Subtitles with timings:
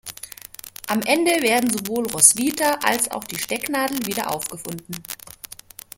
[0.87, 4.95] Am Ende werden sowohl Roswitha als auch die Stecknadel wieder aufgefunden.